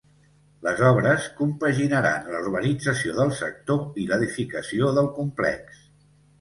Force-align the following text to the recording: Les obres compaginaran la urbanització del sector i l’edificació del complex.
Les 0.67 0.79
obres 0.87 1.27
compaginaran 1.41 2.25
la 2.33 2.41
urbanització 2.47 3.15
del 3.21 3.35
sector 3.43 4.03
i 4.05 4.09
l’edificació 4.11 4.93
del 4.99 5.15
complex. 5.23 5.89